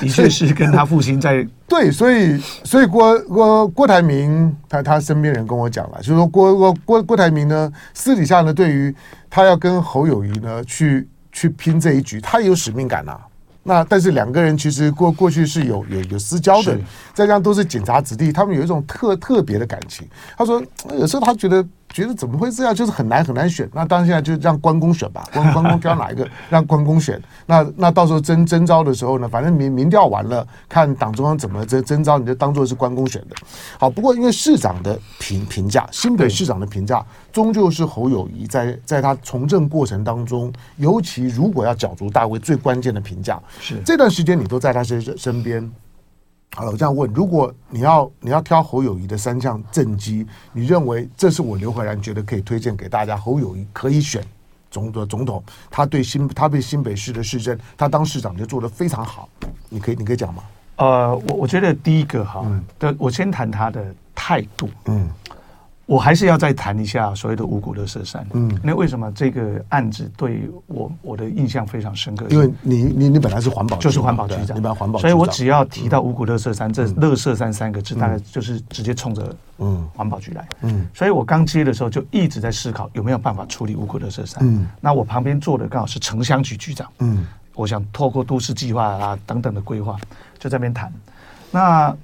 [0.01, 8.93] 的确是跟他父亲在 对，所以所以郭郭郭台铭他他身边人跟我讲了，就是说郭郭郭郭台铭呢私底下呢，对于
[9.31, 13.21] 他要跟侯友谊呢去去拼这一局，他也有使命感呐、啊。
[13.67, 16.79] 那但是两个人其实过过去是有有有私交的，
[17.13, 20.09] 再加上都是警察子弟，他们有一种特特别的感情。
[20.39, 20.63] 他说
[20.99, 21.67] 有时候他觉得。
[21.89, 22.75] 觉得怎么会这样？
[22.75, 23.69] 就是很难很难选。
[23.73, 26.29] 那当然现在就让关公选吧，关关公挑哪一个？
[26.51, 27.21] 让关公选。
[27.47, 33.37] 那那到时候征征招的时候呢，反正民民调完了，看党中央怎么征征招，你就当做是关公选的。
[33.79, 43.41] 好，不过因为市长的评评价，新北市长的评价，终究是侯友谊在在他从政过程当中，尤其如果要角逐大位，最关键的评价。
[43.59, 45.71] 是这段时间你都在他身身边。
[46.57, 53.15] 好了，我这样问：如果你要你要挑侯友谊的三项政绩，你认为这是我刘怀然觉得可以推荐给大家？
[53.15, 54.25] 侯友谊可以选
[54.71, 59.29] 总的总统，他对新他对新北市的市政，他当市长就做得非常好。
[59.69, 60.43] 你可以你可以讲吗？
[60.77, 62.41] 呃，我我觉得第一个哈，
[62.79, 65.07] 的、嗯、我先谈他的态度，嗯。
[65.87, 68.27] 我还是要再谈一下所谓的五谷乐色山。
[68.33, 72.27] 嗯，那为什么这个案子对我我的印象非常深刻？
[72.29, 80.49] 因为你你你本来是环保，就是环保局长，你本来环保，所以我只要提到五谷乐色山，这乐色山三个字，大概就是直接冲着嗯环保局来。
[80.63, 84.43] 嗯，所以我刚接的时候就一直在思考有没有办法处理五谷乐色山。
[84.43, 86.91] 嗯，那我旁边坐的刚好是城乡局局长。
[86.99, 89.97] 嗯，我想透过都市计划啊等等的规划，
[90.37, 90.93] 就在这边谈。
[91.53, 91.97] 那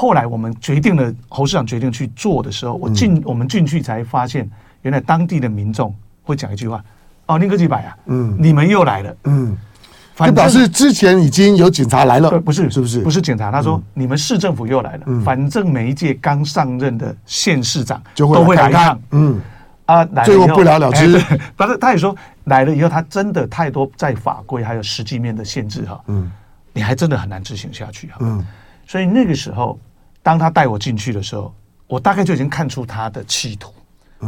[0.00, 4.48] 后来我们决定了，侯市长决定去做的时候，我进我们进去才发现，
[4.82, 6.80] 原来当地的民众会讲一句话
[7.26, 9.58] ：“哦，宁哥几百啊，嗯，你们又来了，嗯，
[10.16, 13.00] 就表示之前已经有警察来了，不是，是不是？
[13.00, 19.40] 不是警察，他说你们市政府又来了，反正每一届刚上任的县市长都会来一趟，嗯，
[19.86, 21.18] 啊，最后不了了之。
[21.56, 26.30] 反正他也说来了以后，他真的太多在法规还有实际面的限制哈，嗯，
[26.72, 28.46] 你还真的很难执行下去哈，嗯，
[28.86, 29.76] 所以那个时候。
[30.28, 31.50] 当他带我进去的时候，
[31.86, 33.72] 我大概就已经看出他的企图。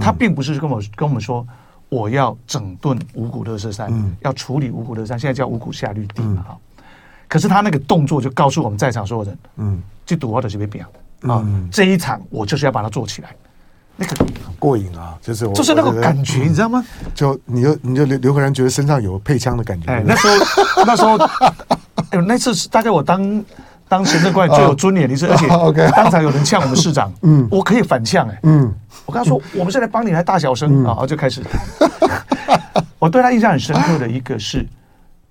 [0.01, 1.47] 他并不是跟我跟我们说
[1.91, 6.57] 我要整顿五谷乐色山，要处理五谷乐山，现在叫五谷下绿地嘛哈。
[7.29, 10.83] 可是他那个动作就告诉我们在场所有人，嗯，这赌我的是被变
[11.21, 13.37] 啊，这一场我就是要把它做起来，
[13.95, 14.25] 那个
[14.59, 16.83] 过瘾啊，就是就是那个感觉，你知道吗？
[17.15, 19.93] 就你就你就刘刘和然觉得身上有配枪的感觉。
[19.93, 20.35] 哎，那时候
[20.87, 21.19] 那时候，
[22.09, 23.45] 哎，那次是大概我当。
[23.91, 25.49] 当行政官员最有尊严，你是而且
[25.91, 28.73] 当场有人呛我们市长， 嗯，我可以反呛哎，嗯，
[29.05, 31.43] 我跟他说，我们是来帮你来大小声啊，就开始。
[33.01, 34.65] 我对他印象很深刻的一个是，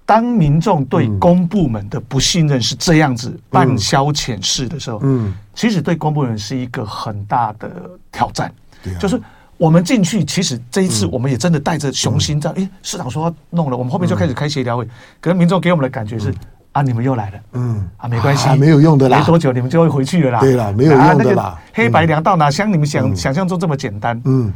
[0.06, 7.72] 当民众对公部门的不信任是这样子办消遣式的时候，嗯，其实对公部门是一个很大的
[8.12, 8.54] 挑战，
[9.00, 9.18] 就是
[9.56, 14.86] 我们进去，其实这一次我们也真的带着雄心这样，哎，市长说要弄了，我们后面就开始开协调会，
[15.22, 16.34] 可能民众给我们的感觉是。
[16.72, 16.82] 啊！
[16.84, 20.40] 你们又来了，嗯，啊，没关系，没有用的啦，没多久你们就会回去了啦。
[20.40, 21.60] 对啦，没有用的啦。
[21.74, 24.22] 黑白两道哪像你们想想象中这么简单？
[24.26, 24.54] 嗯，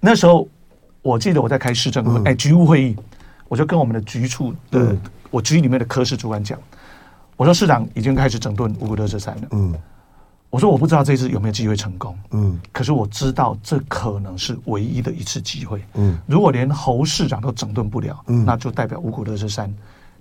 [0.00, 0.48] 那时候
[1.02, 2.96] 我记得我在开市政会，哎，局务会议，
[3.48, 4.96] 我就跟我们的局处的
[5.30, 6.58] 我局里面的科室主管讲，
[7.36, 9.74] 我说市长已经开始整顿五股垃圾山了，嗯，
[10.48, 19.70] 我说我不知道这次有没有机会成功，嗯，可是我知道这可能是唯一的一次机会，嗯，如果连侯市长都整顿不了，嗯，那就代表五股垃圾山。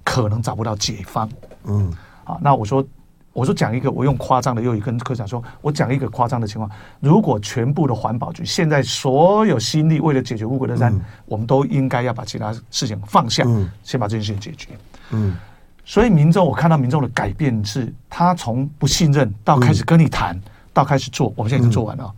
[0.05, 1.27] 可能找不到解方，
[1.65, 1.91] 嗯，
[2.23, 2.85] 啊，那我说，
[3.33, 14.69] 我说讲一个，我用夸张的用语跟科长说，我讲一个夸张的情况，如果全部的环保局现在所有心力为了解决五股垃圾山，嗯、我们都应该要把其他事情放下，嗯、先把这件事情解决，
[15.09, 15.35] 嗯，
[15.83, 20.41] 所以民众，我看到民众的改变是，他从不信任到开始跟你谈，嗯、
[20.71, 22.15] 到开始做，我们现在已经做完了，嗯、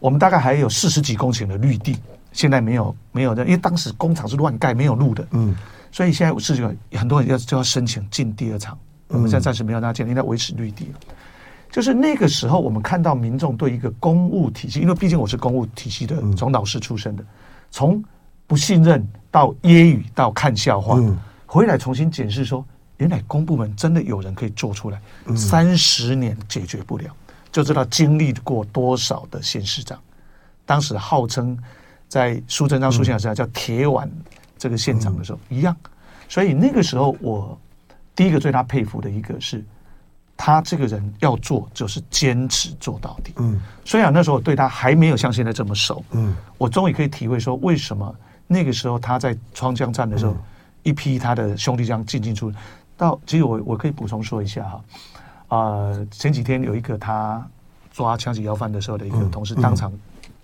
[0.00, 1.98] 我们大概还有四十几公顷的绿地，
[2.32, 5.54] 现在没有没有的，因为当时工厂是乱盖，没有路的，嗯。
[5.92, 10.92] 所以现在事情很多人要就要申请进第二场，我们现在暂时没有让他进，应该维持绿地。
[11.70, 17.24] 就是那个时候，我们看到民众对一个公务体系，因为毕竟我是公务体系的，从老师出身的，
[17.70, 18.02] 从
[18.46, 21.00] 不信任到揶揄到看笑话，
[21.46, 22.64] 回来重新检视说，
[22.96, 25.00] 原来公部门真的有人可以做出来，
[25.36, 27.14] 三十年解决不了，
[27.52, 29.96] 就知道经历过多少的县市长，
[30.66, 31.56] 当时号称
[32.08, 34.10] 在苏贞昌苏县长时代叫铁腕。
[34.60, 35.74] 这个现场的时候一样，
[36.28, 37.58] 所以那个时候我
[38.14, 39.64] 第一个最大佩服的一个是，
[40.36, 43.32] 他这个人要做就是坚持做到底。
[43.38, 48.14] 嗯，虽然那时候我对他还没有像现在这么熟，嗯，我终于可以体会说为什么
[48.46, 50.36] 那个时候他在川江站的时候，
[50.82, 52.52] 一批他的兄弟这样进进出，
[52.98, 54.84] 到其实我我可以补充说一下哈，
[55.48, 57.42] 呃，前几天有一个他
[57.90, 59.90] 抓枪击要犯的时候的一个同事当场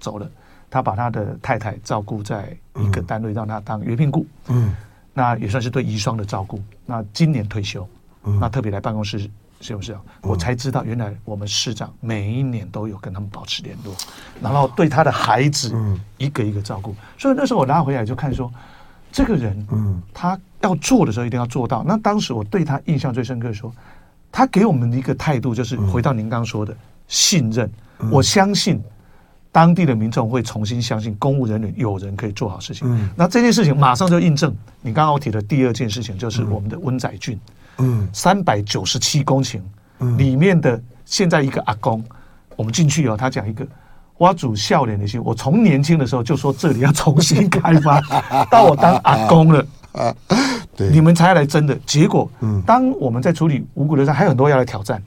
[0.00, 0.32] 走了，嗯嗯、
[0.70, 4.74] 他把他的太太照顾在一个单位，让他当约聘雇，嗯，
[5.14, 6.62] 那也算是对遗孀的照顾。
[6.84, 7.88] 那今年退休，
[8.24, 9.30] 嗯、那特别来办公室。
[9.58, 10.00] 是不是啊？
[10.20, 13.94] 我才知道，原来我们市长每一年都有跟他们保持联络，
[14.38, 15.74] 然后对他的孩子
[16.18, 16.94] 一个一个照顾。
[17.16, 18.52] 所以那时候我拿回来就看说，
[19.10, 21.82] 这个人，嗯，他要做的时候一定要做到。
[21.84, 23.72] 那当时我对他印象最深刻，说
[24.30, 26.76] 他给我们的一个态度就是回到您刚刚说的
[27.08, 27.68] 信任。
[28.12, 28.78] 我相信
[29.56, 33.10] 当地的民众会重新相信公务人员有人可以做好事情。
[33.16, 37.40] 那这件事情马上就印证你刚刚我提的第二件事情，就是我们的温仔俊。
[37.78, 39.62] 嗯，三百九十七公顷，
[40.18, 42.04] 里面的现在一个阿公，
[42.54, 43.66] 我们进去以后，他讲一个
[44.18, 45.18] 挖主笑脸的心。
[45.24, 47.98] 我从年轻的时候就说这里要重新开发，
[48.52, 49.66] 到我当阿公了，
[50.76, 51.74] 对，你们才来真的。
[51.86, 52.30] 结果，
[52.66, 55.02] 当我们在处理五股的时候，还有很多要来挑战。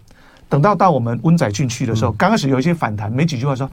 [0.50, 3.70] 等到到我们温仔俊去的时候，刚开始有一些反弹，没几句话说，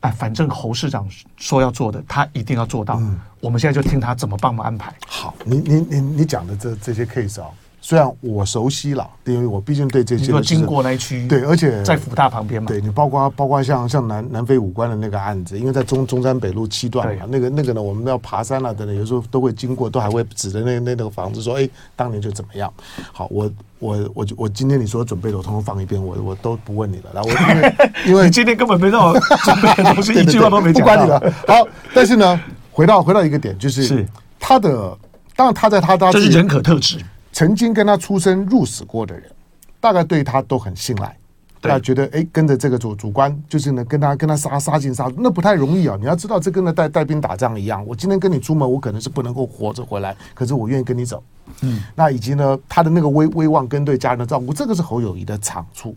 [0.00, 3.00] 哎，反正侯市长说要做的，他一定要做到。
[3.40, 4.94] 我们现在就听他怎么帮忙安排。
[5.06, 7.48] 好，你你你你讲的这这些 case 啊。
[7.86, 22.68] 虽然我熟悉了，因为我毕竟对这些经过那一区，对，而且在福大旁边嘛，对你包括包括像像南南非武官的那个案子，因为在中中山北路七段嘛，那个那个呢，我们要爬山啊等等，有时候都会经过，都还会指着那那那个房子说，哎，当年就怎么样。
[23.12, 27.10] 好，我我我我今天你说准备的，我通通放一遍，我我都不问你了。
[27.14, 27.74] 然后我因为
[28.06, 31.32] 因为 你今天根本没让我准备的东西，一句话都没讲，不管你了。
[31.46, 32.40] 好，但是呢，
[32.72, 34.04] 回到回到一个点，就是是
[34.40, 34.98] 他的，
[35.36, 36.98] 当然他在他他这是人可特质。
[37.36, 39.30] 曾经跟他出生入死过的人，
[39.78, 41.14] 大概对他都很信赖，
[41.60, 45.98] 大家觉得哎，跟着这个主主观，就是呢，跟他跟他杀杀进杀出，那不太容易啊！
[46.00, 47.86] 你要知道，这跟那带带兵打仗一样。
[47.86, 51.22] 我今天跟你出门，我可能是不能够活着回来，可是我愿意跟你走。
[51.60, 55.94] 嗯，那以及呢，他的那个威威望跟对家人的照顾，这个是侯友谊的长处。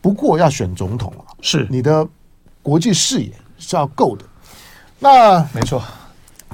[0.00, 2.06] 不过要选总统啊，是你的
[2.62, 4.24] 国际视野是要够的。
[5.00, 5.82] 那没错，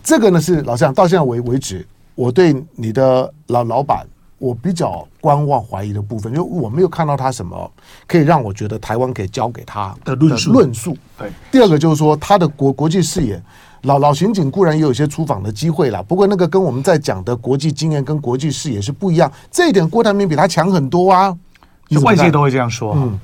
[0.03, 4.07] 这个呢是老实讲，到现在为为止，我对你的老老板。
[4.42, 7.70] 我比较观望怀疑的部分，因为我没有看到他什么
[8.09, 10.50] 可以让我觉得台湾可以交给他的论述。
[10.50, 11.31] 论述对。
[11.52, 13.40] 第二个就是说，他的国国际视野，
[13.83, 19.31] 老老刑警固然也有一些出访的机会啦，不过那个跟我们在讲的国际经验跟国际视野是不一样。
[19.48, 21.38] 这一点郭台铭比他强很多啊。
[22.02, 22.94] 外界都会这样说。
[22.96, 23.20] 嗯。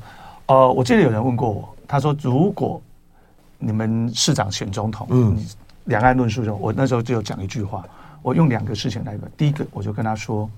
[0.46, 2.80] 呃，我记得有人问过我，他说如果
[3.58, 5.36] 你们市长选总统，嗯，
[5.86, 7.84] 两岸论述中，我那时候就有讲一句话，
[8.22, 9.28] 我用两个事情来讲。
[9.36, 10.48] 第一个，我就跟他说。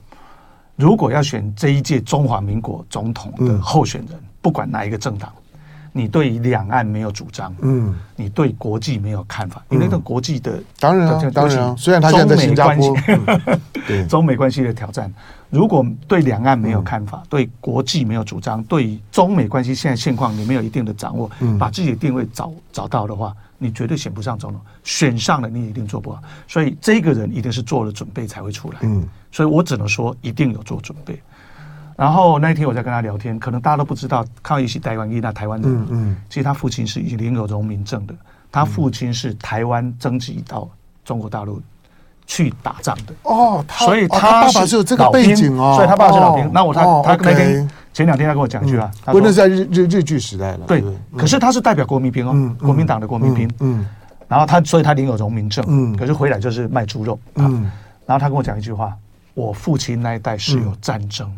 [0.81, 5.31] 如果要选这一届中华民国总统的候选人，嗯、不管哪一个政党，
[5.93, 12.97] 你对两岸没有主张，嗯，你对国际没有看法，嗯、因为那个国际的当然、啊、当然、啊，虽然他现在在新加坡，
[13.87, 14.07] 对。
[14.09, 15.13] 中美关系的挑战，
[15.51, 29.07] 如果对两岸没有看法，嗯、对国际没有主张，对中美关系现在现况你没有一定的掌握，嗯、把自己的定位找找到的话，你绝对选不上总统，选上了你一定做不好，所以这个人一定是做了准备才会出来，嗯。
[29.33, 31.21] 所以我只能说一定有做准备。
[31.97, 38.15] 然后那一天我在跟他聊天，可能大家都不知道，抗疫是台湾裔那台湾人，嗯嗯，其实他父亲是领有荣民证的，
[38.51, 40.67] 他父亲是台湾征集到
[41.05, 41.61] 中国大陆
[42.31, 43.15] 去打仗的。
[43.25, 46.49] 哦，所以他爸爸是有这个背景哦，所以他爸爸是老兵。
[46.53, 50.85] 那我他他那天前两天他跟我讲一句啊，不是在日日日据时代了，对，
[51.17, 53.85] 可是他是代表国民兵哦，国民党的国民兵，嗯，
[54.29, 57.69] 然后他所以他领有农民证，嗯，可是回来就是卖猪肉，嗯，
[58.07, 58.97] 然后他跟我讲一句话。
[59.33, 61.33] 我父亲那一代是有战争，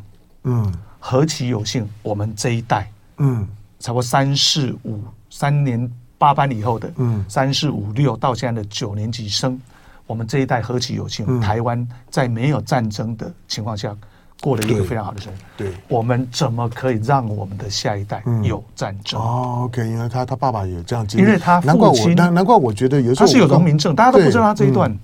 [0.44, 3.46] 嗯，何其有幸，我们这一代，嗯，
[3.78, 9.60] 差不多三四五三年八班以后的，嗯，三四五六到现在的九年级生，
[10.12, 13.96] 我们这一代何其有幸，台湾在没有战争的情况下
[14.42, 15.38] 过了一个非常好的生活。
[15.56, 19.18] 对，我们怎么可以让我们的下一代有战争？
[19.18, 24.94] 哦，OK，因为他他爸爸也这样经历，因为他父亲难难怪我觉得有时候他是有农民证，大家都不知道他这一段。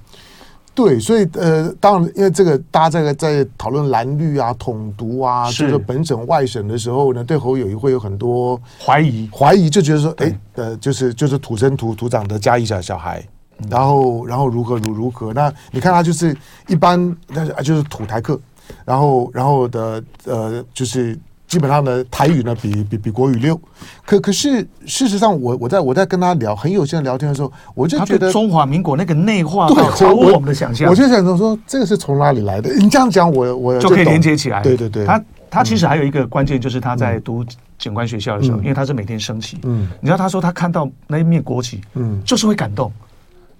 [0.75, 5.64] 对，所以呃，当然，因为这个大家在在讨论蓝绿啊、统独啊，是。
[5.64, 13.27] 就是本省外省的时候呢，对侯友宜会有很多怀疑，怀疑就觉得说，哎，呃，就是就是土生土土长的嘉义小小孩，
[13.71, 15.33] 然后然后如何如如何？
[15.33, 16.37] 那你看他就是
[16.67, 18.40] 一般，但是就是土台客，
[18.85, 21.19] 然后然后的呃，就是。
[21.48, 23.59] 基本上呢，台语呢比比比国语溜，
[24.04, 30.90] 可可是事实上我，我我在我在跟他聊很有限的聊天的时候，我就觉得中华民国那个内化超乎我们的想象。
[30.90, 32.71] 我就想说，说这个是从哪里来的？
[32.75, 34.61] 你这样讲，我我就可以连接起来。
[34.61, 37.42] 对对对，他他其实还有一个关键，就是他在读
[37.79, 42.92] 警官学校的时候，嗯、因为他是每天升旗，嗯，你知道他说他看到那一面国旗，嗯，就是会感动。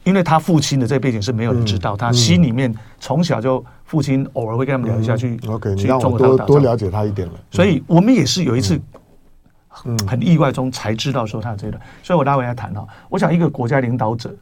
[0.09, 5.39] 因为他父亲的这个背景是没有人知道，他心里面从小就父亲偶尔会跟他们聊一下去。
[5.47, 7.35] OK，你让我多多了解他一点了。
[7.51, 8.81] 所以我们也是有一次
[10.07, 11.79] 很意外中才知道说他有这段。
[12.03, 14.35] 所以我拉回来谈哈，我想一个国家领导者，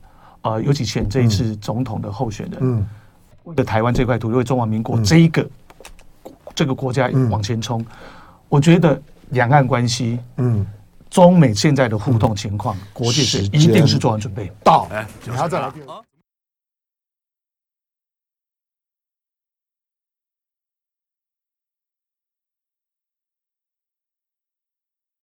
[0.42, 2.86] 呃，尤其选这一次总统的候选人，嗯，
[3.42, 5.44] 为了台湾这块土地，为中华民国这一个
[6.54, 7.84] 这个国家往前冲，
[8.48, 10.64] 我觉得两岸关系，嗯。
[11.16, 14.52] 中美现在的互动情况，国际是一定是做完准备。
[14.62, 14.86] 到，
[15.24, 15.72] 你还要再来。